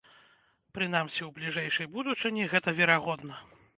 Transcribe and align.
Прынамсі, 0.77 1.21
у 1.27 1.29
бліжэйшай 1.37 1.91
будучыні 1.99 2.49
гэта 2.55 2.75
верагодна. 2.81 3.43